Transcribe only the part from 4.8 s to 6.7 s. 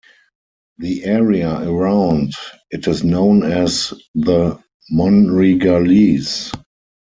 Monregalese.